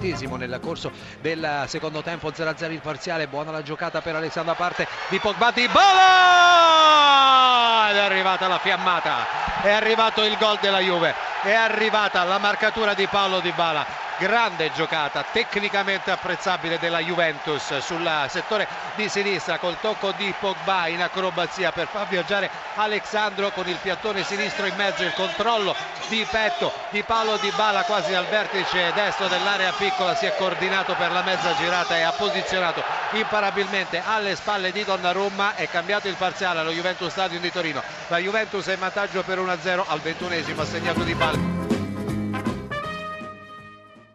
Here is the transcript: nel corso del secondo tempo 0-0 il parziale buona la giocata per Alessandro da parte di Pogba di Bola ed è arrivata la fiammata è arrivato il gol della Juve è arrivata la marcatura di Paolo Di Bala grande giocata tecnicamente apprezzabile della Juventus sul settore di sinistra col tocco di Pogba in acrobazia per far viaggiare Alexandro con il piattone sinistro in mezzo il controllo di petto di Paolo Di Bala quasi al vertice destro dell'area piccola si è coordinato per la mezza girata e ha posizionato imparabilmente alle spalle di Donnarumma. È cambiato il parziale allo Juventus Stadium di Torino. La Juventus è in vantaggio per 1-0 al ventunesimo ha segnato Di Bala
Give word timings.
nel 0.00 0.58
corso 0.60 0.92
del 1.20 1.64
secondo 1.66 2.02
tempo 2.02 2.30
0-0 2.30 2.70
il 2.70 2.80
parziale 2.80 3.26
buona 3.26 3.50
la 3.50 3.62
giocata 3.62 4.00
per 4.00 4.14
Alessandro 4.14 4.52
da 4.52 4.58
parte 4.58 4.86
di 5.08 5.18
Pogba 5.18 5.50
di 5.50 5.66
Bola 5.66 7.10
ed 7.90 7.96
è 7.96 8.00
arrivata 8.00 8.46
la 8.46 8.58
fiammata 8.58 9.60
è 9.60 9.72
arrivato 9.72 10.22
il 10.22 10.36
gol 10.38 10.58
della 10.60 10.78
Juve 10.78 11.12
è 11.42 11.52
arrivata 11.52 12.22
la 12.22 12.38
marcatura 12.38 12.94
di 12.94 13.08
Paolo 13.08 13.40
Di 13.40 13.50
Bala 13.50 14.06
grande 14.18 14.72
giocata 14.72 15.24
tecnicamente 15.30 16.10
apprezzabile 16.10 16.78
della 16.78 16.98
Juventus 16.98 17.78
sul 17.78 18.26
settore 18.28 18.66
di 18.96 19.08
sinistra 19.08 19.58
col 19.58 19.78
tocco 19.80 20.12
di 20.12 20.34
Pogba 20.38 20.88
in 20.88 21.00
acrobazia 21.00 21.72
per 21.72 21.86
far 21.86 22.08
viaggiare 22.08 22.50
Alexandro 22.74 23.50
con 23.50 23.68
il 23.68 23.78
piattone 23.80 24.24
sinistro 24.24 24.66
in 24.66 24.74
mezzo 24.76 25.04
il 25.04 25.14
controllo 25.14 25.74
di 26.08 26.26
petto 26.28 26.72
di 26.90 27.02
Paolo 27.02 27.36
Di 27.36 27.52
Bala 27.54 27.84
quasi 27.84 28.14
al 28.14 28.26
vertice 28.26 28.92
destro 28.94 29.28
dell'area 29.28 29.72
piccola 29.72 30.14
si 30.14 30.26
è 30.26 30.34
coordinato 30.36 30.94
per 30.94 31.12
la 31.12 31.22
mezza 31.22 31.54
girata 31.54 31.96
e 31.96 32.02
ha 32.02 32.12
posizionato 32.12 32.82
imparabilmente 33.12 34.02
alle 34.04 34.34
spalle 34.34 34.72
di 34.72 34.84
Donnarumma. 34.84 35.54
È 35.54 35.68
cambiato 35.68 36.08
il 36.08 36.16
parziale 36.16 36.60
allo 36.60 36.70
Juventus 36.70 37.10
Stadium 37.10 37.40
di 37.40 37.52
Torino. 37.52 37.82
La 38.08 38.18
Juventus 38.18 38.66
è 38.66 38.72
in 38.72 38.80
vantaggio 38.80 39.22
per 39.22 39.38
1-0 39.38 39.84
al 39.86 40.00
ventunesimo 40.00 40.62
ha 40.62 40.66
segnato 40.66 41.02
Di 41.02 41.14
Bala 41.14 41.67